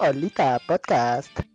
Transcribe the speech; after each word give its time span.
Olita 0.00 0.58
Podcast. 0.66 1.49